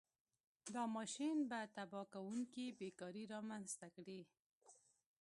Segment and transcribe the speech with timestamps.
[0.73, 4.21] دا ماشین به تباه کوونکې بېکاري رامنځته کړي.